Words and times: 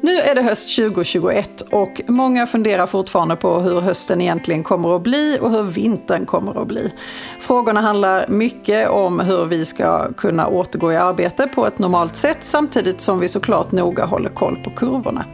Nu 0.00 0.18
är 0.18 0.34
det 0.34 0.42
höst 0.42 0.76
2021 0.76 1.60
och 1.60 2.00
många 2.06 2.46
funderar 2.46 2.86
fortfarande 2.86 3.36
på 3.36 3.60
hur 3.60 3.80
hösten 3.80 4.20
egentligen 4.20 4.62
kommer 4.62 4.96
att 4.96 5.02
bli 5.02 5.38
och 5.40 5.50
hur 5.50 5.62
vintern 5.62 6.26
kommer 6.26 6.62
att 6.62 6.68
bli. 6.68 6.92
Frågorna 7.40 7.80
handlar 7.80 8.28
mycket 8.28 8.88
om 8.88 9.20
hur 9.20 9.44
vi 9.44 9.64
ska 9.64 10.12
kunna 10.12 10.48
återgå 10.48 10.92
i 10.92 10.96
arbete 10.96 11.46
på 11.54 11.66
ett 11.66 11.78
normalt 11.78 12.16
sätt 12.16 12.38
samtidigt 12.40 13.00
som 13.00 13.20
vi 13.20 13.28
såklart 13.28 13.72
noga 13.72 14.04
håller 14.04 14.30
koll 14.30 14.56
på 14.64 14.70
kurvorna. 14.70 15.24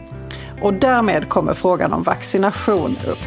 Och 0.62 0.74
därmed 0.74 1.28
kommer 1.28 1.54
frågan 1.54 1.92
om 1.92 2.02
vaccination 2.02 2.96
upp. 3.08 3.18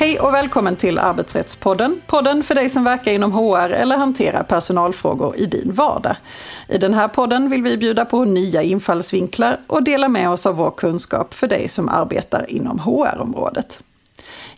Hej 0.00 0.20
och 0.20 0.34
välkommen 0.34 0.76
till 0.76 0.98
Arbetsrättspodden. 0.98 2.00
Podden 2.06 2.42
för 2.42 2.54
dig 2.54 2.68
som 2.68 2.84
verkar 2.84 3.12
inom 3.12 3.32
HR 3.32 3.70
eller 3.70 3.96
hanterar 3.96 4.42
personalfrågor 4.42 5.36
i 5.36 5.46
din 5.46 5.72
vardag. 5.72 6.16
I 6.68 6.78
den 6.78 6.94
här 6.94 7.08
podden 7.08 7.50
vill 7.50 7.62
vi 7.62 7.76
bjuda 7.76 8.04
på 8.04 8.24
nya 8.24 8.62
infallsvinklar 8.62 9.60
och 9.66 9.82
dela 9.82 10.08
med 10.08 10.30
oss 10.30 10.46
av 10.46 10.56
vår 10.56 10.70
kunskap 10.70 11.34
för 11.34 11.46
dig 11.46 11.68
som 11.68 11.88
arbetar 11.88 12.50
inom 12.50 12.78
HR-området. 12.78 13.80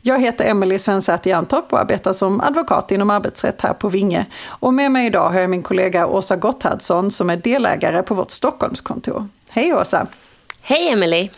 Jag 0.03 0.21
heter 0.21 0.45
Emelie 0.45 0.79
Svensäter 0.79 1.31
Jantorp 1.31 1.73
och 1.73 1.81
arbetar 1.81 2.13
som 2.13 2.41
advokat 2.41 2.91
inom 2.91 3.11
arbetsrätt 3.11 3.61
här 3.61 3.75
på 3.75 3.89
Vinge. 3.89 4.27
Och 4.47 4.75
med 4.75 4.93
mig 4.93 5.07
idag 5.07 5.31
har 5.31 5.41
jag 5.41 5.51
min 5.51 5.63
kollega 5.63 6.07
Åsa 6.07 6.37
Gotthardsson 6.37 7.11
som 7.11 7.31
är 7.31 7.37
delägare 7.37 8.03
på 8.03 8.15
vårt 8.15 8.31
Stockholmskontor. 8.31 9.29
Hej 9.49 9.75
Åsa! 9.75 10.07
Hej 10.63 10.89
Emelie! 10.89 11.31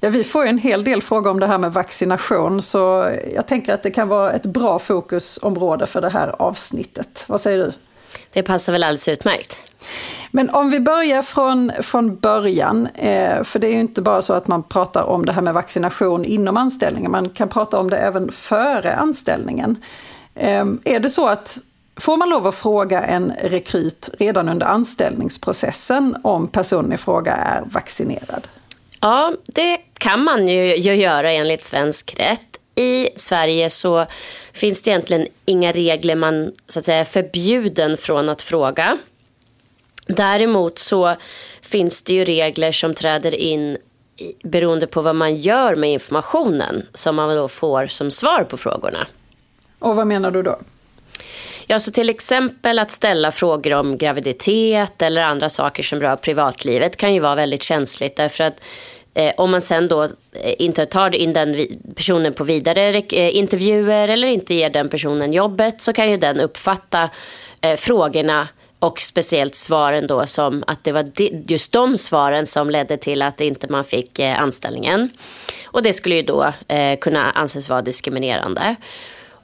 Ja, 0.00 0.08
vi 0.08 0.24
får 0.24 0.44
ju 0.44 0.48
en 0.48 0.58
hel 0.58 0.84
del 0.84 1.02
frågor 1.02 1.30
om 1.30 1.40
det 1.40 1.46
här 1.46 1.58
med 1.58 1.72
vaccination, 1.72 2.62
så 2.62 3.10
jag 3.34 3.46
tänker 3.46 3.74
att 3.74 3.82
det 3.82 3.90
kan 3.90 4.08
vara 4.08 4.32
ett 4.32 4.46
bra 4.46 4.78
fokusområde 4.78 5.86
för 5.86 6.00
det 6.00 6.08
här 6.08 6.42
avsnittet. 6.42 7.24
Vad 7.26 7.40
säger 7.40 7.58
du? 7.58 7.72
Det 8.32 8.42
passar 8.42 8.72
väl 8.72 8.84
alldeles 8.84 9.08
utmärkt. 9.08 9.72
Men 10.30 10.50
om 10.50 10.70
vi 10.70 10.80
börjar 10.80 11.22
från, 11.22 11.72
från 11.80 12.16
början, 12.16 12.86
eh, 12.86 13.42
för 13.42 13.58
det 13.58 13.66
är 13.66 13.72
ju 13.72 13.80
inte 13.80 14.02
bara 14.02 14.22
så 14.22 14.32
att 14.32 14.48
man 14.48 14.62
pratar 14.62 15.02
om 15.02 15.26
det 15.26 15.32
här 15.32 15.42
med 15.42 15.54
vaccination 15.54 16.24
inom 16.24 16.56
anställningen, 16.56 17.10
man 17.10 17.28
kan 17.30 17.48
prata 17.48 17.78
om 17.78 17.90
det 17.90 17.96
även 17.96 18.32
före 18.32 18.96
anställningen. 18.96 19.82
Eh, 20.34 20.66
är 20.84 21.00
det 21.00 21.10
så 21.10 21.26
att 21.26 21.58
Får 21.96 22.16
man 22.16 22.28
lov 22.28 22.46
att 22.46 22.54
fråga 22.54 23.02
en 23.02 23.32
rekryt 23.42 24.10
redan 24.18 24.48
under 24.48 24.66
anställningsprocessen 24.66 26.16
om 26.22 26.48
personen 26.48 26.92
i 26.92 26.96
fråga 26.96 27.32
är 27.32 27.62
vaccinerad? 27.66 28.48
Ja, 29.00 29.32
det 29.46 29.76
kan 29.76 30.24
man 30.24 30.48
ju, 30.48 30.76
ju 30.76 30.94
göra 30.94 31.32
enligt 31.32 31.64
svensk 31.64 32.14
rätt. 32.18 32.46
I 32.74 33.08
Sverige 33.16 33.70
så 33.70 34.06
finns 34.52 34.82
det 34.82 34.90
egentligen 34.90 35.26
inga 35.44 35.72
regler 35.72 36.14
man 36.14 36.52
så 36.66 36.78
att 36.78 36.84
säga 36.84 36.98
är 36.98 37.04
förbjuden 37.04 37.96
från 37.96 38.28
att 38.28 38.42
fråga. 38.42 38.98
Däremot 40.06 40.78
så 40.78 41.16
finns 41.62 42.02
det 42.02 42.12
ju 42.12 42.24
regler 42.24 42.72
som 42.72 42.94
träder 42.94 43.34
in 43.34 43.76
beroende 44.42 44.86
på 44.86 45.02
vad 45.02 45.14
man 45.14 45.36
gör 45.36 45.74
med 45.74 45.92
informationen 45.92 46.86
som 46.92 47.16
man 47.16 47.36
då 47.36 47.48
får 47.48 47.86
som 47.86 48.10
svar 48.10 48.44
på 48.44 48.56
frågorna. 48.56 49.06
Och 49.78 49.96
vad 49.96 50.06
menar 50.06 50.30
du 50.30 50.42
då? 50.42 50.58
Ja, 51.70 51.80
så 51.80 51.90
till 51.90 52.10
exempel 52.10 52.78
att 52.78 52.90
ställa 52.90 53.32
frågor 53.32 53.74
om 53.74 53.98
graviditet 53.98 55.02
eller 55.02 55.22
andra 55.22 55.48
saker 55.48 55.82
som 55.82 56.00
rör 56.00 56.16
privatlivet 56.16 56.96
kan 56.96 57.14
ju 57.14 57.20
vara 57.20 57.34
väldigt 57.34 57.62
känsligt 57.62 58.16
därför 58.16 58.44
att 58.44 58.60
eh, 59.14 59.32
om 59.36 59.50
man 59.50 59.60
sen 59.60 59.88
då 59.88 60.04
eh, 60.04 60.08
inte 60.58 60.86
tar 60.86 61.14
in 61.14 61.32
den 61.32 61.66
personen 61.96 62.32
på 62.32 62.44
vidare 62.44 62.88
eh, 62.88 63.36
intervjuer 63.36 64.08
eller 64.08 64.28
inte 64.28 64.54
ger 64.54 64.70
den 64.70 64.88
personen 64.88 65.32
jobbet 65.32 65.80
så 65.80 65.92
kan 65.92 66.10
ju 66.10 66.16
den 66.16 66.40
uppfatta 66.40 67.10
eh, 67.60 67.76
frågorna 67.76 68.48
och 68.78 69.00
speciellt 69.00 69.54
svaren 69.54 70.06
då 70.06 70.26
som 70.26 70.64
att 70.66 70.84
det 70.84 70.92
var 70.92 71.04
just 71.50 71.72
de 71.72 71.96
svaren 71.96 72.46
som 72.46 72.70
ledde 72.70 72.96
till 72.96 73.22
att 73.22 73.40
inte 73.40 73.66
man 73.68 73.84
fick 73.84 74.18
eh, 74.18 74.40
anställningen. 74.40 75.10
Och 75.64 75.82
det 75.82 75.92
skulle 75.92 76.14
ju 76.14 76.22
då 76.22 76.52
eh, 76.68 76.98
kunna 76.98 77.30
anses 77.30 77.68
vara 77.68 77.82
diskriminerande 77.82 78.76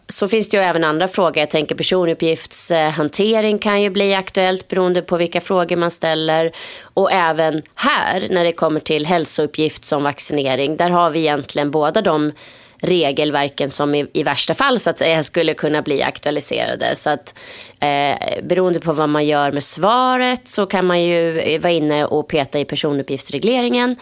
så 0.09 0.29
finns 0.29 0.49
det 0.49 0.57
ju 0.57 0.63
även 0.63 0.85
andra 0.85 1.09
frågor. 1.09 1.39
Jag 1.39 1.51
tänker 1.51 1.75
personuppgiftshantering 1.75 3.59
kan 3.59 3.83
ju 3.83 3.91
bli 3.91 4.15
aktuellt 4.15 4.69
beroende 4.69 5.03
på 5.03 5.17
vilka 5.17 5.41
frågor 5.41 5.77
man 5.77 5.91
ställer. 5.91 6.53
Och 6.83 7.13
även 7.13 7.63
här 7.75 8.27
när 8.31 8.45
det 8.45 8.53
kommer 8.53 8.81
till 8.81 9.07
hälsouppgift 9.07 9.85
som 9.85 10.03
vaccinering. 10.03 10.77
Där 10.77 10.91
har 10.91 11.11
vi 11.11 11.19
egentligen 11.21 11.71
båda 11.71 12.03
de 12.03 12.33
regelverken 12.81 13.71
som 13.71 13.95
i, 13.95 14.07
i 14.13 14.23
värsta 14.23 14.55
fall 14.55 14.79
så 14.79 14.91
att 14.91 14.99
säga 14.99 15.23
skulle 15.23 15.55
kunna 15.55 15.83
bli 15.83 16.03
aktualiserade. 16.03 16.95
Så 16.95 17.11
att 17.11 17.39
eh, 17.81 18.43
beroende 18.43 18.81
på 18.81 18.93
vad 18.93 19.09
man 19.09 19.27
gör 19.27 19.53
med 19.53 19.65
svaret 19.65 20.49
så 20.49 20.67
kan 20.67 20.87
man 20.87 21.03
ju 21.03 21.59
vara 21.59 21.73
inne 21.73 22.05
och 22.05 22.29
peta 22.29 22.59
i 22.59 22.65
personuppgiftsregleringen 22.65 23.97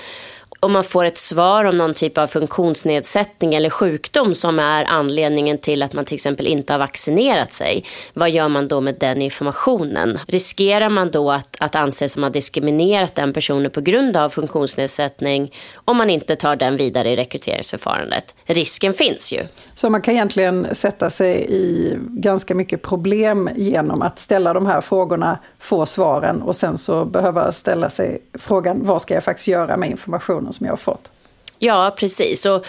om 0.64 0.72
man 0.72 0.84
får 0.84 1.04
ett 1.04 1.18
svar 1.18 1.64
om 1.64 1.78
någon 1.78 1.94
typ 1.94 2.18
av 2.18 2.26
funktionsnedsättning 2.26 3.54
eller 3.54 3.70
sjukdom 3.70 4.34
som 4.34 4.58
är 4.58 4.84
anledningen 4.84 5.58
till 5.58 5.82
att 5.82 5.92
man 5.92 6.04
till 6.04 6.14
exempel 6.14 6.46
inte 6.46 6.72
har 6.72 6.78
vaccinerat 6.78 7.52
sig. 7.52 7.84
Vad 8.14 8.30
gör 8.30 8.48
man 8.48 8.68
då 8.68 8.80
med 8.80 8.96
den 9.00 9.22
informationen? 9.22 10.18
Riskerar 10.28 10.88
man 10.88 11.10
då 11.10 11.30
att, 11.30 11.56
att 11.60 11.74
anses 11.74 12.12
som 12.12 12.24
att 12.24 12.28
ha 12.28 12.32
diskriminerat 12.32 13.14
den 13.14 13.32
personen 13.32 13.70
på 13.70 13.80
grund 13.80 14.16
av 14.16 14.28
funktionsnedsättning 14.28 15.52
om 15.74 15.96
man 15.96 16.10
inte 16.10 16.36
tar 16.36 16.56
den 16.56 16.76
vidare 16.76 17.10
i 17.10 17.16
rekryteringsförfarandet? 17.16 18.34
Risken 18.44 18.94
finns 18.94 19.32
ju. 19.32 19.40
Så 19.74 19.90
man 19.90 20.02
kan 20.02 20.14
egentligen 20.14 20.66
sätta 20.72 21.10
sig 21.10 21.46
i 21.48 21.96
ganska 22.08 22.54
mycket 22.54 22.82
problem 22.82 23.50
genom 23.56 24.02
att 24.02 24.18
ställa 24.18 24.52
de 24.52 24.66
här 24.66 24.80
frågorna, 24.80 25.38
få 25.58 25.86
svaren 25.86 26.42
och 26.42 26.56
sen 26.56 26.78
så 26.78 27.04
behöva 27.04 27.52
ställa 27.52 27.90
sig 27.90 28.22
frågan 28.38 28.80
vad 28.82 29.02
ska 29.02 29.14
jag 29.14 29.24
faktiskt 29.24 29.48
göra 29.48 29.76
med 29.76 29.90
informationen 29.90 30.53
som 30.54 30.66
jag 30.66 30.72
har 30.72 30.76
fått? 30.76 31.10
Ja, 31.58 31.94
precis. 31.98 32.46
Och 32.46 32.66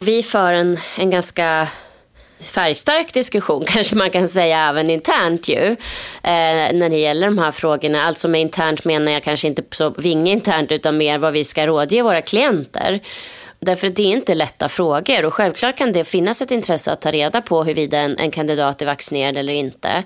vi 0.00 0.22
för 0.22 0.52
en, 0.52 0.78
en 0.96 1.10
ganska 1.10 1.68
färgstark 2.40 3.12
diskussion 3.12 3.64
kanske 3.68 3.96
man 3.96 4.10
kan 4.10 4.28
säga 4.28 4.68
även 4.68 4.90
internt 4.90 5.48
ju. 5.48 5.66
Eh, 6.22 6.72
när 6.72 6.90
det 6.90 6.98
gäller 6.98 7.26
de 7.26 7.38
här 7.38 7.52
frågorna. 7.52 8.04
Alltså 8.04 8.28
med 8.28 8.40
internt 8.40 8.84
menar 8.84 9.12
jag 9.12 9.22
kanske 9.22 9.48
inte 9.48 9.62
så 9.70 9.90
vinge 9.90 10.32
internt 10.32 10.72
utan 10.72 10.96
mer 10.96 11.18
vad 11.18 11.32
vi 11.32 11.44
ska 11.44 11.66
rådge 11.66 12.02
våra 12.02 12.22
klienter. 12.22 13.00
Därför 13.60 13.86
att 13.86 13.96
det 13.96 14.02
är 14.02 14.12
inte 14.12 14.34
lätta 14.34 14.68
frågor 14.68 15.24
och 15.24 15.34
självklart 15.34 15.76
kan 15.76 15.92
det 15.92 16.04
finnas 16.04 16.42
ett 16.42 16.50
intresse 16.50 16.92
att 16.92 17.00
ta 17.00 17.10
reda 17.10 17.42
på 17.42 17.64
huruvida 17.64 17.98
en, 17.98 18.18
en 18.18 18.30
kandidat 18.30 18.82
är 18.82 18.86
vaccinerad 18.86 19.36
eller 19.36 19.52
inte. 19.52 20.04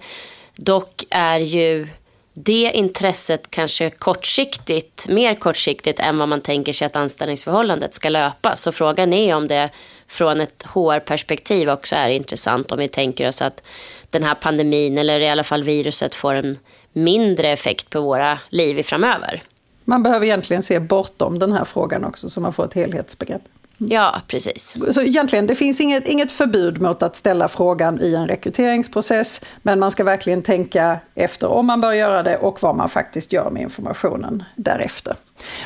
Dock 0.56 1.04
är 1.10 1.38
ju 1.40 1.88
det 2.34 2.70
intresset 2.74 3.50
kanske 3.50 3.90
kortsiktigt, 3.90 5.08
mer 5.08 5.34
kortsiktigt 5.34 6.00
än 6.00 6.18
vad 6.18 6.28
man 6.28 6.40
tänker 6.40 6.72
sig 6.72 6.86
att 6.86 6.96
anställningsförhållandet 6.96 7.94
ska 7.94 8.08
löpa. 8.08 8.56
Så 8.56 8.72
frågan 8.72 9.12
är 9.12 9.34
om 9.34 9.48
det 9.48 9.70
från 10.06 10.40
ett 10.40 10.62
HR-perspektiv 10.62 11.70
också 11.70 11.96
är 11.96 12.08
intressant 12.08 12.72
om 12.72 12.78
vi 12.78 12.88
tänker 12.88 13.28
oss 13.28 13.42
att 13.42 13.62
den 14.10 14.22
här 14.22 14.34
pandemin 14.34 14.98
eller 14.98 15.20
i 15.20 15.28
alla 15.28 15.44
fall 15.44 15.62
viruset 15.62 16.14
får 16.14 16.34
en 16.34 16.58
mindre 16.92 17.48
effekt 17.48 17.90
på 17.90 18.00
våra 18.00 18.38
liv 18.48 18.82
framöver. 18.82 19.42
Man 19.84 20.02
behöver 20.02 20.26
egentligen 20.26 20.62
se 20.62 20.80
bortom 20.80 21.38
den 21.38 21.52
här 21.52 21.64
frågan 21.64 22.04
också 22.04 22.28
så 22.28 22.40
man 22.40 22.52
får 22.52 22.64
ett 22.64 22.74
helhetsbegrepp. 22.74 23.42
Ja, 23.88 24.20
precis. 24.26 24.76
Så 24.90 25.02
egentligen, 25.02 25.46
det 25.46 25.54
finns 25.54 25.80
inget, 25.80 26.08
inget 26.08 26.32
förbud 26.32 26.82
mot 26.82 27.02
att 27.02 27.16
ställa 27.16 27.48
frågan 27.48 28.00
i 28.00 28.14
en 28.14 28.28
rekryteringsprocess, 28.28 29.40
men 29.62 29.78
man 29.78 29.90
ska 29.90 30.04
verkligen 30.04 30.42
tänka 30.42 30.98
efter 31.14 31.48
om 31.48 31.66
man 31.66 31.80
bör 31.80 31.92
göra 31.92 32.22
det 32.22 32.36
och 32.36 32.62
vad 32.62 32.76
man 32.76 32.88
faktiskt 32.88 33.32
gör 33.32 33.50
med 33.50 33.62
informationen 33.62 34.42
därefter. 34.56 35.16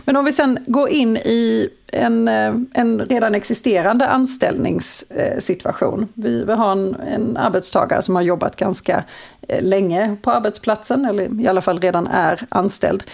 Men 0.04 0.16
om 0.16 0.24
vi 0.24 0.32
sen 0.32 0.58
går 0.66 0.88
in 0.88 1.16
i 1.16 1.68
en, 1.92 2.28
eh, 2.28 2.54
en 2.72 3.00
redan 3.00 3.34
existerande 3.34 4.08
anställningssituation. 4.08 6.08
Vi, 6.14 6.52
har 6.52 6.72
en, 6.72 6.94
en 6.94 7.36
arbetstagare 7.36 8.02
som 8.02 8.14
har 8.14 8.22
jobbat 8.22 8.56
ganska 8.56 9.04
eh, 9.48 9.62
länge 9.62 10.16
på 10.22 10.30
arbetsplatsen, 10.30 11.04
eller 11.04 11.40
i 11.40 11.48
alla 11.48 11.60
fall 11.60 11.78
redan 11.78 12.06
är 12.06 12.46
anställd. 12.48 13.04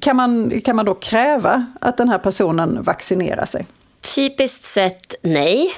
Kan 0.00 0.16
man, 0.16 0.60
kan 0.60 0.76
man 0.76 0.84
då 0.84 0.94
kräva 0.94 1.66
att 1.80 1.96
den 1.96 2.08
här 2.08 2.18
personen 2.18 2.82
vaccinerar 2.82 3.44
sig? 3.44 3.66
Typiskt 4.02 4.64
sett 4.64 5.14
nej. 5.22 5.74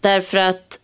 Därför 0.00 0.38
att 0.38 0.80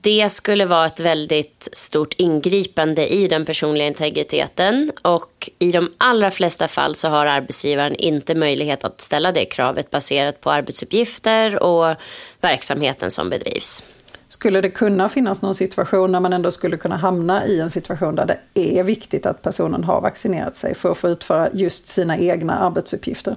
det 0.00 0.30
skulle 0.30 0.64
vara 0.64 0.86
ett 0.86 1.00
väldigt 1.00 1.68
stort 1.72 2.14
ingripande 2.16 3.14
i 3.14 3.28
den 3.28 3.44
personliga 3.44 3.86
integriteten 3.86 4.92
och 5.02 5.50
i 5.58 5.72
de 5.72 5.92
allra 5.98 6.30
flesta 6.30 6.68
fall 6.68 6.94
så 6.94 7.08
har 7.08 7.26
arbetsgivaren 7.26 7.94
inte 7.94 8.34
möjlighet 8.34 8.84
att 8.84 9.00
ställa 9.00 9.32
det 9.32 9.44
kravet 9.44 9.90
baserat 9.90 10.40
på 10.40 10.50
arbetsuppgifter 10.50 11.62
och 11.62 11.96
verksamheten 12.40 13.10
som 13.10 13.30
bedrivs. 13.30 13.84
Skulle 14.28 14.60
det 14.60 14.70
kunna 14.70 15.08
finnas 15.08 15.42
någon 15.42 15.54
situation 15.54 16.12
när 16.12 16.20
man 16.20 16.32
ändå 16.32 16.50
skulle 16.50 16.76
kunna 16.76 16.96
hamna 16.96 17.46
i 17.46 17.60
en 17.60 17.70
situation 17.70 18.14
där 18.14 18.40
det 18.52 18.78
är 18.78 18.82
viktigt 18.82 19.26
att 19.26 19.42
personen 19.42 19.84
har 19.84 20.00
vaccinerat 20.00 20.56
sig 20.56 20.74
för 20.74 20.90
att 20.90 20.98
få 20.98 21.08
utföra 21.08 21.48
just 21.52 21.86
sina 21.86 22.18
egna 22.18 22.58
arbetsuppgifter? 22.58 23.36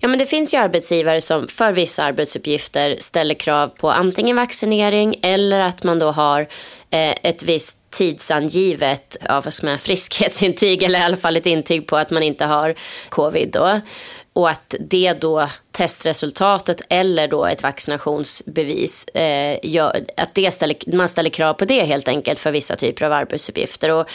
Ja, 0.00 0.08
men 0.08 0.18
det 0.18 0.26
finns 0.26 0.54
ju 0.54 0.58
arbetsgivare 0.58 1.20
som 1.20 1.48
för 1.48 1.72
vissa 1.72 2.04
arbetsuppgifter 2.04 2.96
ställer 3.00 3.34
krav 3.34 3.68
på 3.68 3.90
antingen 3.90 4.36
vaccinering 4.36 5.16
eller 5.22 5.60
att 5.60 5.84
man 5.84 5.98
då 5.98 6.10
har 6.10 6.40
eh, 6.90 7.14
ett 7.22 7.42
visst 7.42 7.90
tidsangivet 7.90 9.16
ja, 9.20 9.40
vad 9.40 9.54
ska 9.54 9.66
man, 9.66 9.78
friskhetsintyg 9.88 10.82
eller 10.82 10.98
i 10.98 11.02
alla 11.02 11.16
fall 11.16 11.36
ett 11.36 11.46
intyg 11.46 11.86
på 11.86 11.96
att 11.96 12.10
man 12.10 12.22
inte 12.22 12.44
har 12.44 12.74
covid. 13.08 13.50
Då. 13.52 13.80
Och 14.32 14.50
att 14.50 14.74
det 14.80 15.12
då 15.12 15.48
testresultatet 15.72 16.80
eller 16.88 17.28
då 17.28 17.46
ett 17.46 17.62
vaccinationsbevis, 17.62 19.04
eh, 19.04 19.58
gör, 19.62 19.96
att 20.16 20.34
det 20.34 20.50
ställer, 20.50 20.96
man 20.96 21.08
ställer 21.08 21.30
krav 21.30 21.54
på 21.54 21.64
det 21.64 21.84
helt 21.84 22.08
enkelt 22.08 22.38
för 22.38 22.50
vissa 22.50 22.76
typer 22.76 23.06
av 23.06 23.12
arbetsuppgifter. 23.12 23.90
Och, 23.90 24.08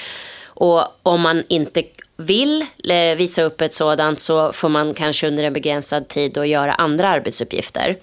och 0.61 0.83
om 1.03 1.21
man 1.21 1.43
inte 1.47 1.83
vill 2.17 2.65
eh, 2.89 3.15
visa 3.17 3.41
upp 3.41 3.61
ett 3.61 3.73
sådant 3.73 4.19
så 4.19 4.53
får 4.53 4.69
man 4.69 4.93
kanske 4.93 5.27
under 5.27 5.43
en 5.43 5.53
begränsad 5.53 6.07
tid 6.07 6.33
då 6.33 6.45
göra 6.45 6.73
andra 6.73 7.07
arbetsuppgifter. 7.07 7.97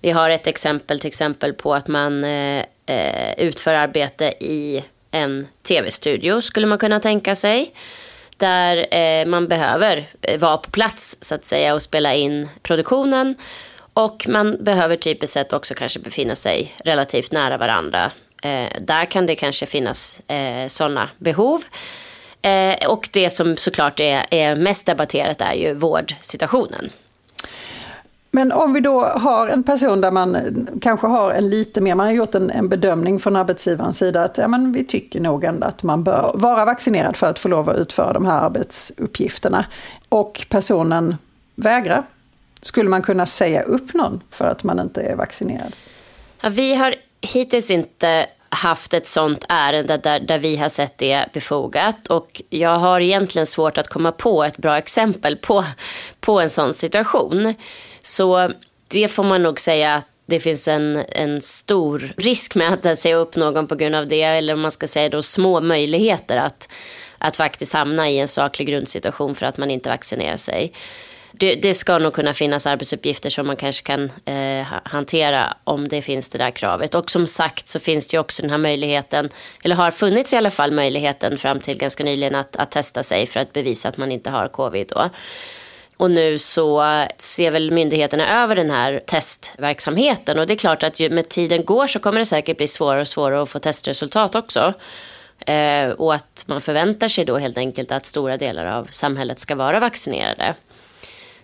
Vi 0.00 0.10
har 0.10 0.30
ett 0.30 0.46
exempel 0.46 1.00
till 1.00 1.08
exempel 1.08 1.52
på 1.52 1.74
att 1.74 1.88
man 1.88 2.24
eh, 2.24 2.64
eh 2.86 3.34
utför 3.38 3.74
arbete 3.74 4.24
i 4.40 4.84
en 5.10 5.46
tv-studio 5.62 6.40
skulle 6.40 6.66
man 6.66 6.78
kunna 6.78 7.00
tänka 7.00 7.34
sig 7.34 7.74
där 8.36 8.94
eh, 8.94 9.26
man 9.26 9.48
behöver 9.48 10.04
eh, 10.22 10.38
vara 10.40 10.56
på 10.56 10.70
plats 10.70 11.16
så 11.20 11.34
att 11.34 11.44
säga 11.44 11.74
och 11.74 11.82
spela 11.82 12.14
in 12.14 12.48
produktionen. 12.62 13.34
Och 13.92 14.26
man 14.28 14.64
behöver 14.64 14.96
typiskt 14.96 15.34
sett 15.34 15.52
också 15.52 15.74
kanske 15.74 16.00
befinna 16.00 16.36
sig 16.36 16.74
relativt 16.84 17.32
nära 17.32 17.56
varandra. 17.56 18.12
Eh, 18.44 18.68
där 18.80 19.04
kan 19.04 19.26
det 19.26 19.34
kanske 19.34 19.66
finnas 19.66 20.20
eh, 20.20 20.68
sådana 20.68 21.10
behov. 21.18 21.62
Eh, 22.42 22.88
och 22.88 23.08
det 23.12 23.30
som 23.30 23.56
såklart 23.56 24.00
är, 24.00 24.26
är 24.30 24.56
mest 24.56 24.86
debatterat 24.86 25.40
är 25.40 25.54
ju 25.54 25.74
vårdsituationen. 25.74 26.90
Men 28.30 28.52
om 28.52 28.72
vi 28.72 28.80
då 28.80 29.04
har 29.04 29.48
en 29.48 29.62
person 29.62 30.00
där 30.00 30.10
man 30.10 30.36
kanske 30.82 31.06
har 31.06 31.30
en 31.30 31.48
lite 31.48 31.80
mer, 31.80 31.94
man 31.94 32.06
har 32.06 32.12
gjort 32.12 32.34
en, 32.34 32.50
en 32.50 32.68
bedömning 32.68 33.20
från 33.20 33.36
arbetsgivarens 33.36 33.98
sida 33.98 34.24
att 34.24 34.38
ja, 34.38 34.48
men 34.48 34.72
vi 34.72 34.84
tycker 34.84 35.20
nog 35.20 35.44
ändå 35.44 35.66
att 35.66 35.82
man 35.82 36.04
bör 36.04 36.32
vara 36.34 36.64
vaccinerad 36.64 37.16
för 37.16 37.26
att 37.26 37.38
få 37.38 37.48
lov 37.48 37.70
att 37.70 37.76
utföra 37.76 38.12
de 38.12 38.26
här 38.26 38.40
arbetsuppgifterna. 38.40 39.64
Och 40.08 40.46
personen 40.48 41.16
vägrar. 41.54 42.02
Skulle 42.60 42.88
man 42.88 43.02
kunna 43.02 43.26
säga 43.26 43.62
upp 43.62 43.94
någon 43.94 44.20
för 44.30 44.44
att 44.44 44.64
man 44.64 44.80
inte 44.80 45.02
är 45.02 45.16
vaccinerad? 45.16 45.76
Ja, 46.42 46.48
vi 46.48 46.74
har 46.74 46.94
hittills 47.24 47.70
inte 47.70 48.26
haft 48.48 48.94
ett 48.94 49.06
sånt 49.06 49.44
ärende 49.48 49.96
där, 49.96 50.20
där 50.20 50.38
vi 50.38 50.56
har 50.56 50.68
sett 50.68 50.98
det 50.98 51.24
befogat. 51.32 52.06
Och 52.06 52.42
jag 52.50 52.78
har 52.78 53.00
egentligen 53.00 53.46
svårt 53.46 53.78
att 53.78 53.88
komma 53.88 54.12
på 54.12 54.44
ett 54.44 54.56
bra 54.56 54.78
exempel 54.78 55.36
på, 55.36 55.64
på 56.20 56.40
en 56.40 56.50
sån 56.50 56.74
situation. 56.74 57.54
Så 58.00 58.50
det 58.88 59.08
får 59.08 59.24
man 59.24 59.42
nog 59.42 59.60
säga 59.60 59.94
att 59.94 60.08
det 60.26 60.40
finns 60.40 60.68
en, 60.68 61.04
en 61.08 61.40
stor 61.40 62.12
risk 62.16 62.54
med 62.54 62.86
att 62.86 62.98
säga 62.98 63.16
upp 63.16 63.36
någon 63.36 63.66
på 63.66 63.74
grund 63.74 63.94
av 63.94 64.08
det. 64.08 64.22
Eller 64.22 64.54
om 64.54 64.60
man 64.60 64.70
ska 64.70 64.86
säga 64.86 65.08
då 65.08 65.22
små 65.22 65.60
möjligheter 65.60 66.36
att, 66.36 66.68
att 67.18 67.36
faktiskt 67.36 67.72
hamna 67.72 68.10
i 68.10 68.18
en 68.18 68.28
saklig 68.28 68.68
grundsituation 68.68 69.34
för 69.34 69.46
att 69.46 69.56
man 69.56 69.70
inte 69.70 69.88
vaccinerar 69.88 70.36
sig. 70.36 70.72
Det, 71.36 71.54
det 71.54 71.74
ska 71.74 71.98
nog 71.98 72.12
kunna 72.12 72.32
finnas 72.32 72.66
arbetsuppgifter 72.66 73.30
som 73.30 73.46
man 73.46 73.56
kanske 73.56 73.82
kan 73.82 74.10
eh, 74.24 74.66
hantera 74.84 75.56
om 75.64 75.88
det 75.88 76.02
finns 76.02 76.30
det 76.30 76.38
där 76.38 76.50
kravet. 76.50 76.94
Och 76.94 77.10
som 77.10 77.26
sagt 77.26 77.68
så 77.68 77.80
finns 77.80 78.06
det 78.06 78.16
ju 78.16 78.20
också 78.20 78.42
den 78.42 78.50
här 78.50 78.58
möjligheten, 78.58 79.28
eller 79.64 79.76
har 79.76 79.90
funnits 79.90 80.32
i 80.32 80.36
alla 80.36 80.50
fall 80.50 80.72
möjligheten 80.72 81.38
fram 81.38 81.60
till 81.60 81.78
ganska 81.78 82.04
nyligen 82.04 82.34
att, 82.34 82.56
att 82.56 82.70
testa 82.70 83.02
sig 83.02 83.26
för 83.26 83.40
att 83.40 83.52
bevisa 83.52 83.88
att 83.88 83.96
man 83.96 84.12
inte 84.12 84.30
har 84.30 84.48
covid. 84.48 84.86
Då. 84.88 85.10
Och 85.96 86.10
nu 86.10 86.38
så 86.38 86.84
ser 87.18 87.50
väl 87.50 87.70
myndigheterna 87.70 88.42
över 88.42 88.56
den 88.56 88.70
här 88.70 89.00
testverksamheten. 89.06 90.38
Och 90.38 90.46
det 90.46 90.54
är 90.54 90.58
klart 90.58 90.82
att 90.82 91.00
ju 91.00 91.10
med 91.10 91.28
tiden 91.28 91.64
går 91.64 91.86
så 91.86 91.98
kommer 91.98 92.18
det 92.18 92.26
säkert 92.26 92.56
bli 92.56 92.66
svårare 92.66 93.00
och 93.00 93.08
svårare 93.08 93.42
att 93.42 93.50
få 93.50 93.58
testresultat 93.58 94.34
också. 94.34 94.74
Eh, 95.46 95.88
och 95.88 96.14
att 96.14 96.44
man 96.46 96.60
förväntar 96.60 97.08
sig 97.08 97.24
då 97.24 97.38
helt 97.38 97.58
enkelt 97.58 97.92
att 97.92 98.06
stora 98.06 98.36
delar 98.36 98.66
av 98.66 98.88
samhället 98.90 99.38
ska 99.38 99.54
vara 99.54 99.80
vaccinerade. 99.80 100.54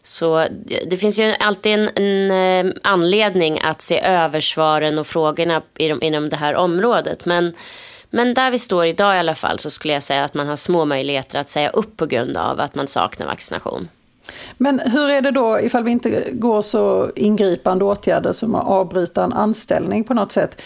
Så 0.02 0.38
eh, 0.38 0.48
det 0.86 0.96
finns 0.96 1.18
ju 1.18 1.34
alltid 1.40 1.72
en, 1.72 1.88
en 1.94 2.66
eh, 2.66 2.72
anledning 2.82 3.60
att 3.60 3.82
se 3.82 4.00
över 4.00 4.40
svaren 4.40 4.98
och 4.98 5.06
frågorna 5.06 5.62
inom, 5.76 6.02
inom 6.02 6.28
det 6.28 6.36
här 6.36 6.54
området. 6.54 7.26
Men, 7.26 7.52
men 8.10 8.34
där 8.34 8.50
vi 8.50 8.58
står 8.58 8.86
idag 8.86 9.16
i 9.16 9.18
alla 9.18 9.34
fall 9.34 9.58
så 9.58 9.70
skulle 9.70 9.94
jag 9.94 10.02
säga 10.02 10.24
att 10.24 10.34
man 10.34 10.48
har 10.48 10.56
små 10.56 10.84
möjligheter 10.84 11.38
att 11.38 11.48
säga 11.48 11.70
upp 11.70 11.96
på 11.96 12.06
grund 12.06 12.36
av 12.36 12.60
att 12.60 12.74
man 12.74 12.86
saknar 12.86 13.26
vaccination. 13.26 13.88
Men 14.56 14.80
hur 14.80 15.10
är 15.10 15.22
det 15.22 15.30
då 15.30 15.60
ifall 15.60 15.84
vi 15.84 15.90
inte 15.90 16.30
går 16.32 16.62
så 16.62 17.10
ingripande 17.16 17.84
åtgärder 17.84 18.32
som 18.32 18.54
att 18.54 18.66
avbryta 18.66 19.24
en 19.24 19.32
anställning 19.32 20.04
på 20.04 20.14
något 20.14 20.32
sätt? 20.32 20.62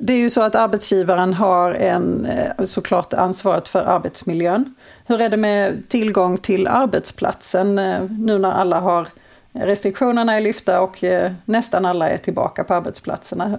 Det 0.00 0.12
är 0.12 0.18
ju 0.18 0.30
så 0.30 0.42
att 0.42 0.54
arbetsgivaren 0.54 1.34
har 1.34 1.72
en, 1.72 2.26
eh, 2.26 2.64
såklart 2.64 3.12
ansvaret 3.12 3.68
för 3.68 3.80
arbetsmiljön. 3.80 4.74
Hur 5.06 5.20
är 5.20 5.28
det 5.28 5.36
med 5.36 5.88
tillgång 5.88 6.38
till 6.38 6.66
arbetsplatsen 6.66 7.78
eh, 7.78 8.02
nu 8.18 8.38
när 8.38 8.52
alla 8.52 8.80
har 8.80 9.08
restriktionerna 9.52 10.34
är 10.34 10.40
lyfta 10.40 10.80
och 10.80 11.04
eh, 11.04 11.32
nästan 11.44 11.84
alla 11.86 12.08
är 12.08 12.18
tillbaka 12.18 12.64
på 12.64 12.74
arbetsplatserna? 12.74 13.58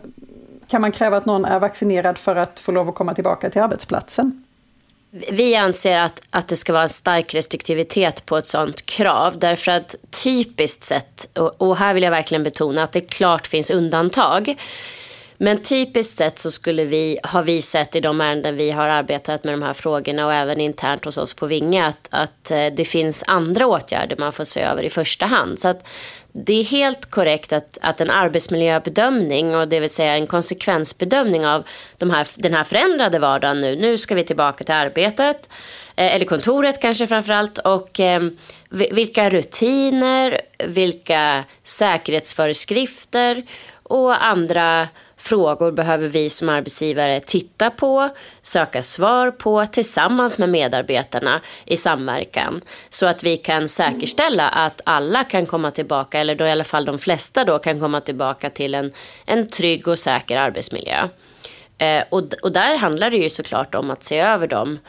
Kan 0.68 0.82
man 0.82 0.92
kräva 0.92 1.18
att 1.18 1.26
någon 1.26 1.46
är 1.46 1.60
vaccinerad 1.60 2.18
för 2.18 2.36
att 2.36 2.60
få 2.60 2.72
lov 2.72 2.90
att 2.90 2.96
komma 2.96 3.14
tillbaka 3.14 3.50
till 3.50 3.62
arbetsplatsen? 3.62 4.44
Vi 5.32 5.56
anser 5.56 5.98
att, 5.98 6.22
att 6.30 6.48
det 6.48 6.56
ska 6.56 6.74
vara 6.74 6.84
en 6.84 6.90
stark 6.90 7.34
restriktivitet 7.34 8.26
på 8.26 8.38
ett 8.38 8.46
sådant 8.46 8.86
krav. 8.86 9.40
Därför 9.40 9.72
att 9.72 9.96
typiskt 10.24 10.84
sett, 10.84 11.38
och, 11.38 11.62
och 11.62 11.78
här 11.78 11.94
vill 11.94 12.04
jag 12.04 12.12
verkligen 12.12 12.44
betona 12.44 12.84
att 12.84 12.92
det 12.92 13.02
klart 13.02 13.48
finns 13.48 13.70
undantag. 13.70 14.56
Men 15.38 15.62
typiskt 15.62 16.18
sett 16.18 16.40
så 16.40 16.52
skulle 16.52 16.86
vi, 16.86 17.20
har 17.24 17.44
vi 17.44 17.62
sett 17.62 17.96
i 17.96 18.00
de 18.00 18.22
ärenden 18.22 18.56
vi 18.56 18.72
har 18.72 18.88
arbetat 18.88 19.44
med 19.44 19.54
de 19.54 19.62
här 19.62 19.74
frågorna 19.74 20.26
och 20.26 20.34
även 20.34 20.62
internt 20.62 21.06
hos 21.06 21.18
oss 21.18 21.34
på 21.34 21.46
Vinge 21.46 21.86
att, 21.86 22.08
att 22.12 22.52
eh, 22.52 22.66
det 22.76 22.86
finns 22.86 23.24
andra 23.28 23.68
åtgärder 23.68 24.16
man 24.18 24.34
får 24.34 24.44
se 24.44 24.62
över 24.62 24.84
i 24.84 24.90
första 24.90 25.26
hand. 25.26 25.60
Så 25.60 25.68
att 25.68 25.88
det 26.32 26.54
är 26.54 26.64
helt 26.64 27.12
korrekt 27.12 27.54
att, 27.54 27.78
att 27.82 28.02
en 28.02 28.12
arbetsmiljöbedömning 28.12 29.56
och 29.56 29.68
det 29.68 29.80
vill 29.80 29.90
säga 29.90 30.16
en 30.16 30.28
konsekvensbedömning 30.28 31.48
av 31.48 31.68
de 31.98 32.10
här, 32.10 32.28
den 32.36 32.54
här 32.54 32.64
förändrade 32.64 33.20
vardagen 33.20 33.62
nu. 33.62 33.76
Nu 33.76 33.98
ska 33.98 34.16
vi 34.16 34.24
tillbaka 34.24 34.64
till 34.64 34.76
arbetet 34.76 35.50
eh, 35.96 36.16
eller 36.16 36.26
kontoret 36.26 36.82
kanske 36.82 37.08
framförallt 37.08 37.58
och 37.58 38.00
eh, 38.00 38.22
vilka 38.70 39.30
rutiner, 39.30 40.42
vilka 40.66 41.44
säkerhetsföreskrifter 41.64 43.44
och 43.84 44.26
andra 44.26 44.88
frågor 45.28 45.72
behöver 45.72 46.08
vi 46.08 46.30
som 46.30 46.50
arbetsgivare 46.50 47.20
titta 47.20 47.70
på, 47.70 48.10
söka 48.42 48.84
svar 48.84 49.32
på 49.32 49.66
tillsammans 49.66 50.38
med 50.38 50.50
medarbetarna 50.50 51.42
i 51.66 51.78
samverkan. 51.78 52.62
Så 52.90 53.06
att 53.06 53.24
vi 53.24 53.38
kan 53.38 53.70
säkerställa 53.70 54.50
att 54.50 54.82
alla 54.84 55.24
kan 55.24 55.46
komma 55.46 55.72
tillbaka, 55.72 56.20
eller 56.20 56.36
då 56.36 56.46
i 56.46 56.52
alla 56.52 56.64
fall 56.64 56.86
de 56.86 57.00
flesta 57.00 57.44
då 57.44 57.60
kan 57.60 57.80
komma 57.80 58.02
tillbaka 58.02 58.50
till 58.50 58.76
en, 58.76 58.92
en 59.26 59.48
trygg 59.48 59.88
och 59.88 60.00
säker 60.00 60.38
arbetsmiljö. 60.38 61.08
Eh, 61.78 62.04
och, 62.10 62.34
och 62.42 62.52
där 62.52 62.78
handlar 62.78 63.12
det 63.12 63.18
ju 63.18 63.30
såklart 63.30 63.76
om 63.76 63.92
att 63.92 64.04
se 64.04 64.20
över 64.20 64.48
de 64.48 64.80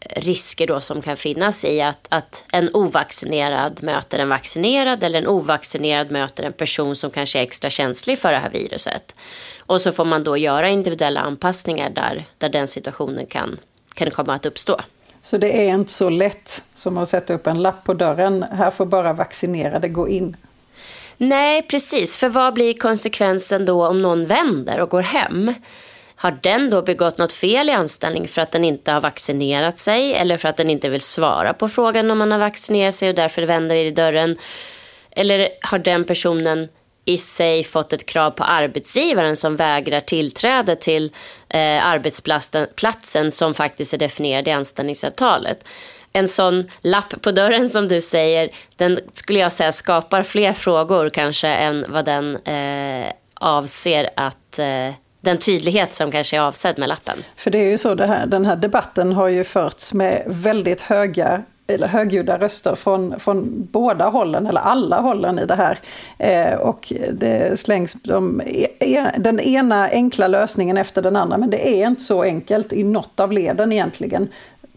eh, 0.00 0.22
risker 0.22 0.66
då 0.66 0.80
som 0.80 1.02
kan 1.02 1.16
finnas 1.16 1.64
i 1.64 1.80
att, 1.80 2.06
att 2.08 2.44
en 2.52 2.70
ovaccinerad 2.72 3.82
möter 3.82 4.18
en 4.18 4.28
vaccinerad 4.28 5.04
eller 5.04 5.18
en 5.18 5.26
ovaccinerad 5.26 6.10
möter 6.10 6.44
en 6.44 6.52
person 6.52 6.96
som 6.96 7.10
kanske 7.10 7.38
är 7.38 7.42
extra 7.42 7.70
känslig 7.70 8.18
för 8.18 8.32
det 8.32 8.38
här 8.38 8.50
viruset. 8.50 9.14
Och 9.66 9.80
så 9.80 9.92
får 9.92 10.04
man 10.04 10.24
då 10.24 10.36
göra 10.36 10.68
individuella 10.68 11.20
anpassningar 11.20 11.90
där, 11.90 12.24
där 12.38 12.48
den 12.48 12.68
situationen 12.68 13.26
kan, 13.26 13.58
kan 13.94 14.10
komma 14.10 14.34
att 14.34 14.46
uppstå. 14.46 14.80
Så 15.22 15.38
det 15.38 15.68
är 15.68 15.74
inte 15.74 15.92
så 15.92 16.10
lätt 16.10 16.62
som 16.74 16.98
att 16.98 17.08
sätta 17.08 17.34
upp 17.34 17.46
en 17.46 17.62
lapp 17.62 17.84
på 17.84 17.94
dörren, 17.94 18.42
här 18.42 18.70
får 18.70 18.86
bara 18.86 19.12
vaccinerade 19.12 19.88
gå 19.88 20.08
in? 20.08 20.36
Nej, 21.16 21.62
precis. 21.62 22.16
För 22.16 22.28
vad 22.28 22.54
blir 22.54 22.74
konsekvensen 22.74 23.64
då 23.64 23.86
om 23.86 24.02
någon 24.02 24.26
vänder 24.26 24.80
och 24.80 24.88
går 24.88 25.02
hem? 25.02 25.54
Har 26.16 26.38
den 26.42 26.70
då 26.70 26.82
begått 26.82 27.18
något 27.18 27.32
fel 27.32 27.68
i 27.68 27.72
anställning 27.72 28.28
för 28.28 28.42
att 28.42 28.52
den 28.52 28.64
inte 28.64 28.92
har 28.92 29.00
vaccinerat 29.00 29.78
sig 29.78 30.14
eller 30.14 30.38
för 30.38 30.48
att 30.48 30.56
den 30.56 30.70
inte 30.70 30.88
vill 30.88 31.00
svara 31.00 31.54
på 31.54 31.68
frågan 31.68 32.10
om 32.10 32.18
man 32.18 32.32
har 32.32 32.38
vaccinerat 32.38 32.94
sig 32.94 33.08
och 33.08 33.14
därför 33.14 33.42
vänder 33.42 33.74
i 33.74 33.90
dörren? 33.90 34.36
Eller 35.10 35.48
har 35.62 35.78
den 35.78 36.04
personen 36.04 36.68
i 37.08 37.18
sig 37.18 37.64
fått 37.64 37.92
ett 37.92 38.06
krav 38.06 38.30
på 38.30 38.44
arbetsgivaren 38.44 39.36
som 39.36 39.56
vägrar 39.56 40.00
tillträde 40.00 40.76
till 40.76 41.12
eh, 41.48 41.86
arbetsplatsen 41.86 43.30
som 43.30 43.54
faktiskt 43.54 43.94
är 43.94 43.98
definierad 43.98 44.48
i 44.48 44.50
anställningsavtalet. 44.50 45.68
En 46.12 46.28
sån 46.28 46.64
lapp 46.80 47.22
på 47.22 47.30
dörren 47.30 47.68
som 47.68 47.88
du 47.88 48.00
säger, 48.00 48.48
den 48.76 48.98
skulle 49.12 49.38
jag 49.38 49.52
säga 49.52 49.72
skapar 49.72 50.22
fler 50.22 50.52
frågor 50.52 51.10
kanske 51.10 51.48
än 51.48 51.84
vad 51.88 52.04
den 52.04 52.36
eh, 52.36 53.12
avser 53.34 54.10
att 54.16 54.58
eh, 54.58 54.94
den 55.20 55.38
tydlighet 55.38 55.92
som 55.92 56.10
kanske 56.10 56.36
är 56.36 56.40
avsedd 56.40 56.78
med 56.78 56.88
lappen. 56.88 57.18
För 57.36 57.50
det 57.50 57.58
är 57.58 57.70
ju 57.70 57.78
så, 57.78 57.94
det 57.94 58.06
här, 58.06 58.26
den 58.26 58.46
här 58.46 58.56
debatten 58.56 59.12
har 59.12 59.28
ju 59.28 59.44
förts 59.44 59.94
med 59.94 60.22
väldigt 60.26 60.80
höga 60.80 61.42
eller 61.66 61.88
högljudda 61.88 62.38
röster 62.38 62.74
från, 62.74 63.20
från 63.20 63.68
båda 63.72 64.08
hållen, 64.08 64.46
eller 64.46 64.60
alla 64.60 65.00
hållen 65.00 65.38
i 65.38 65.46
det 65.46 65.54
här. 65.54 65.78
Eh, 66.18 66.58
och 66.58 66.92
det 67.12 67.60
slängs 67.60 67.92
de, 68.02 68.40
e, 68.46 68.66
e, 68.80 69.10
den 69.18 69.40
ena 69.40 69.88
enkla 69.88 70.26
lösningen 70.26 70.76
efter 70.76 71.02
den 71.02 71.16
andra, 71.16 71.38
men 71.38 71.50
det 71.50 71.82
är 71.82 71.86
inte 71.86 72.02
så 72.02 72.22
enkelt 72.22 72.72
i 72.72 72.84
något 72.84 73.20
av 73.20 73.32
leden 73.32 73.72
egentligen. 73.72 74.28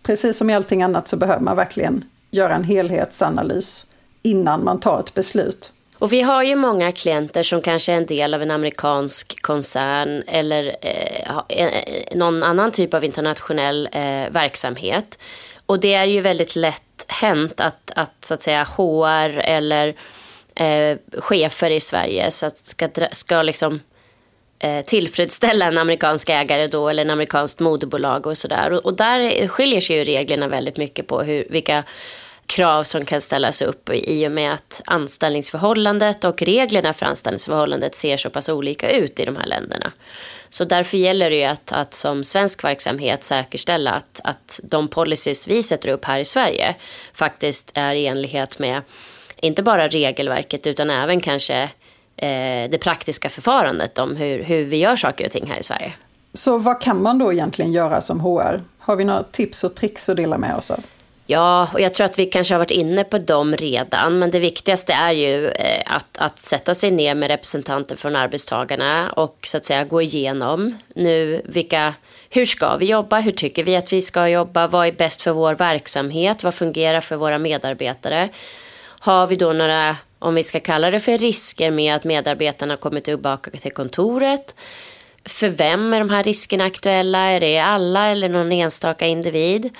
Precis 0.01 0.37
som 0.37 0.49
i 0.49 0.53
allting 0.53 0.83
annat 0.83 1.07
så 1.07 1.17
behöver 1.17 1.41
man 1.41 1.55
verkligen 1.55 2.03
göra 2.31 2.55
en 2.55 2.63
helhetsanalys 2.63 3.85
innan 4.21 4.63
man 4.63 4.79
tar 4.79 4.99
ett 4.99 5.13
beslut. 5.13 5.73
Och 5.99 6.13
vi 6.13 6.21
har 6.21 6.43
ju 6.43 6.55
många 6.55 6.91
klienter 6.91 7.43
som 7.43 7.61
kanske 7.61 7.91
är 7.91 7.97
en 7.97 8.05
del 8.05 8.33
av 8.33 8.41
en 8.41 8.51
amerikansk 8.51 9.41
koncern 9.41 10.23
eller 10.27 10.75
eh, 10.81 11.37
eh 11.47 12.17
någon 12.17 12.43
annan 12.43 12.71
typ 12.71 12.93
av 12.93 13.03
internationell 13.03 13.89
eh, 13.91 14.29
verksamhet. 14.31 15.19
Och 15.69 15.79
det 15.79 15.93
är 15.93 16.05
ju 16.05 16.21
väldigt 16.21 16.55
lätt 16.55 17.05
hänt 17.07 17.59
att, 17.59 17.91
att, 17.95 18.25
så 18.25 18.33
att 18.33 18.41
säga, 18.41 18.63
HR 18.63 19.37
eller 19.39 19.95
eh, 20.55 20.97
chefer 21.17 21.69
i 21.69 21.79
Sverige 21.79 22.31
så 22.31 22.45
att 22.45 22.57
ska, 22.57 22.89
ska 23.11 23.41
liksom, 23.41 23.79
eh, 24.59 24.85
tillfredsställa 24.85 25.65
en 25.65 25.77
amerikansk 25.77 26.29
ägare 26.29 26.67
då 26.67 26.89
eller 26.89 27.01
en 27.01 27.09
amerikanskt 27.09 27.59
moderbolag 27.59 28.27
och 28.27 28.37
sådär. 28.37 28.71
Och, 28.71 28.85
och, 28.85 28.93
där 28.93 29.47
skiljer 29.47 29.81
sig 29.81 29.95
ju 29.95 30.03
reglerna 30.03 30.47
väldigt 30.47 30.77
mycket 30.77 31.07
på 31.07 31.21
hur, 31.21 31.47
vilka 31.49 31.83
krav 32.45 32.83
som 32.83 33.05
kan 33.05 33.21
ställas 33.21 33.61
upp 33.61 33.89
i 33.93 34.27
och 34.27 34.31
med 34.31 34.53
att 34.53 34.81
anställningsförhållandet 34.85 36.23
och 36.23 36.41
reglerna 36.41 36.93
för 36.93 37.05
anställningsförhållandet 37.05 37.95
ser 37.95 38.17
så 38.17 38.29
pass 38.29 38.49
olika 38.49 38.91
ut 38.91 39.19
i 39.19 39.25
de 39.25 39.35
här 39.35 39.47
länderna. 39.47 39.91
Så 40.49 40.65
därför 40.65 40.97
gäller 40.97 41.29
det 41.29 41.35
ju 41.35 41.43
att, 41.43 41.71
att 41.71 41.93
som 41.93 42.23
svensk 42.23 42.63
verksamhet 42.63 43.23
säkerställa 43.23 43.91
att, 43.91 44.21
att 44.23 44.59
de 44.63 44.87
policies 44.87 45.47
vi 45.47 45.63
sätter 45.63 45.89
upp 45.89 46.05
här 46.05 46.19
i 46.19 46.25
Sverige 46.25 46.75
faktiskt 47.13 47.71
är 47.73 47.95
i 47.95 48.07
enlighet 48.07 48.59
med 48.59 48.81
inte 49.41 49.63
bara 49.63 49.87
regelverket 49.87 50.67
utan 50.67 50.89
även 50.89 51.21
kanske 51.21 51.61
eh, 52.15 52.69
det 52.69 52.81
praktiska 52.81 53.29
förfarandet 53.29 53.99
om 53.99 54.15
hur, 54.15 54.43
hur 54.43 54.63
vi 54.63 54.77
gör 54.77 54.95
saker 54.95 55.25
och 55.25 55.31
ting 55.31 55.47
här 55.47 55.59
i 55.59 55.63
Sverige. 55.63 55.93
Så 56.33 56.57
vad 56.57 56.81
kan 56.81 57.01
man 57.01 57.17
då 57.17 57.33
egentligen 57.33 57.71
göra 57.71 58.01
som 58.01 58.19
HR? 58.19 58.61
Har 58.79 58.95
vi 58.95 59.03
några 59.03 59.23
tips 59.23 59.63
och 59.63 59.75
tricks 59.75 60.09
att 60.09 60.17
dela 60.17 60.37
med 60.37 60.55
oss 60.55 60.71
av? 60.71 60.79
Ja, 61.31 61.69
och 61.73 61.81
jag 61.81 61.93
tror 61.93 62.05
att 62.05 62.19
vi 62.19 62.25
kanske 62.25 62.53
har 62.53 62.59
varit 62.59 62.71
inne 62.71 63.03
på 63.03 63.17
dem 63.17 63.55
redan. 63.55 64.19
Men 64.19 64.31
det 64.31 64.39
viktigaste 64.39 64.93
är 64.93 65.11
ju 65.11 65.47
eh, 65.47 65.81
att, 65.85 66.17
att 66.17 66.37
sätta 66.37 66.73
sig 66.75 66.91
ner 66.91 67.15
med 67.15 67.27
representanter 67.27 67.95
från 67.95 68.15
arbetstagarna 68.15 69.11
och 69.11 69.37
så 69.43 69.57
att 69.57 69.65
säga 69.65 69.83
gå 69.83 70.01
igenom 70.01 70.77
nu 70.95 71.41
vilka, 71.45 71.93
hur 72.29 72.45
ska 72.45 72.77
vi 72.77 72.85
jobba, 72.85 73.19
hur 73.19 73.31
tycker 73.31 73.63
vi 73.63 73.75
att 73.75 73.93
vi 73.93 74.01
ska 74.01 74.27
jobba, 74.27 74.67
vad 74.67 74.87
är 74.87 74.91
bäst 74.91 75.21
för 75.21 75.31
vår 75.31 75.55
verksamhet, 75.55 76.43
vad 76.43 76.55
fungerar 76.55 77.01
för 77.01 77.15
våra 77.15 77.37
medarbetare. 77.37 78.29
Har 78.99 79.27
vi 79.27 79.35
då 79.35 79.53
några, 79.53 79.97
om 80.19 80.35
vi 80.35 80.43
ska 80.43 80.59
kalla 80.59 80.91
det 80.91 80.99
för 80.99 81.17
risker 81.17 81.71
med 81.71 81.95
att 81.95 82.03
medarbetarna 82.03 82.77
kommer 82.77 82.99
tillbaka 82.99 83.51
till 83.51 83.71
kontoret? 83.73 84.55
För 85.25 85.49
vem 85.49 85.93
är 85.93 85.99
de 85.99 86.09
här 86.09 86.23
riskerna 86.23 86.65
aktuella? 86.65 87.19
Är 87.19 87.39
det 87.39 87.57
alla 87.57 88.07
eller 88.07 88.29
någon 88.29 88.51
enstaka 88.51 89.07
individ? 89.07 89.75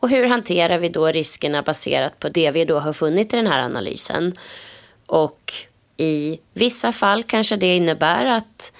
Och 0.00 0.08
hur 0.08 0.26
hanterar 0.26 0.78
vi 0.78 0.88
då 0.88 1.06
riskerna 1.06 1.62
baserat 1.62 2.18
på 2.18 2.28
det 2.28 2.50
vi 2.50 2.64
då 2.64 2.78
har 2.78 2.92
funnit 2.92 3.32
i 3.32 3.36
den 3.36 3.46
här 3.46 3.60
analysen? 3.60 4.38
Och 5.06 5.52
i 5.96 6.40
vissa 6.52 6.92
fall 6.92 7.22
kanske 7.22 7.56
det 7.56 7.76
innebär 7.76 8.24
att, 8.24 8.72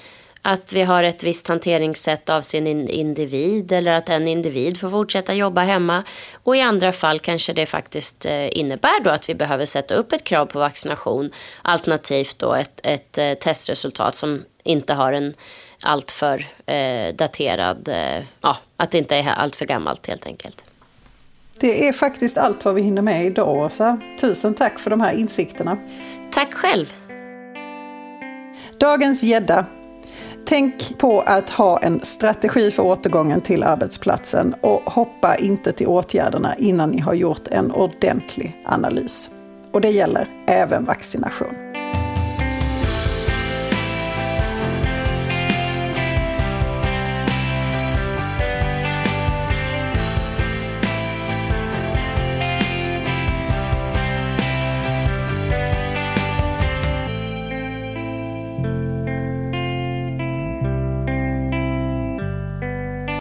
att 0.42 0.72
vi 0.72 0.82
har 0.82 1.02
ett 1.02 1.22
visst 1.22 1.48
hanteringssätt 1.48 2.28
av 2.28 2.42
sin 2.42 2.66
individ 2.88 3.72
eller 3.72 3.92
att 3.92 4.08
en 4.08 4.28
individ 4.28 4.80
får 4.80 4.90
fortsätta 4.90 5.34
jobba 5.34 5.62
hemma. 5.62 6.04
Och 6.32 6.56
i 6.56 6.60
andra 6.60 6.92
fall 6.92 7.18
kanske 7.18 7.52
det 7.52 7.66
faktiskt 7.66 8.26
eh, 8.26 8.58
innebär 8.58 9.00
då 9.04 9.10
att 9.10 9.28
vi 9.28 9.34
behöver 9.34 9.66
sätta 9.66 9.94
upp 9.94 10.12
ett 10.12 10.24
krav 10.24 10.46
på 10.46 10.58
vaccination 10.58 11.30
alternativt 11.62 12.38
då 12.38 12.54
ett, 12.54 12.80
ett 12.82 13.18
eh, 13.18 13.34
testresultat 13.34 14.16
som 14.16 14.44
inte 14.64 14.94
har 14.94 15.12
en 15.12 15.34
alltför 15.82 16.46
eh, 16.66 17.14
daterad, 17.14 17.88
eh, 17.88 18.24
ja, 18.40 18.56
att 18.76 18.90
det 18.90 18.98
inte 18.98 19.16
är 19.16 19.28
alltför 19.28 19.66
gammalt 19.66 20.06
helt 20.06 20.26
enkelt. 20.26 20.69
Det 21.60 21.88
är 21.88 21.92
faktiskt 21.92 22.38
allt 22.38 22.64
vad 22.64 22.74
vi 22.74 22.82
hinner 22.82 23.02
med 23.02 23.26
idag, 23.26 23.56
Åsa. 23.56 24.00
Tusen 24.20 24.54
tack 24.54 24.78
för 24.78 24.90
de 24.90 25.00
här 25.00 25.12
insikterna. 25.12 25.78
Tack 26.30 26.54
själv. 26.54 26.94
Dagens 28.78 29.22
gädda. 29.22 29.66
Tänk 30.44 30.98
på 30.98 31.20
att 31.20 31.50
ha 31.50 31.78
en 31.78 32.00
strategi 32.04 32.70
för 32.70 32.82
återgången 32.82 33.40
till 33.40 33.62
arbetsplatsen 33.62 34.54
och 34.60 34.80
hoppa 34.92 35.36
inte 35.36 35.72
till 35.72 35.86
åtgärderna 35.86 36.54
innan 36.56 36.90
ni 36.90 37.00
har 37.00 37.14
gjort 37.14 37.48
en 37.48 37.70
ordentlig 37.70 38.62
analys. 38.64 39.30
Och 39.72 39.80
det 39.80 39.90
gäller 39.90 40.28
även 40.46 40.84
vaccination. 40.84 41.69